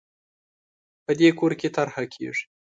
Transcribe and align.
په 1.05 1.11
دې 1.19 1.29
کور 1.39 1.51
کې 1.59 1.73
طرحه 1.75 2.03
کېږي 2.13 2.43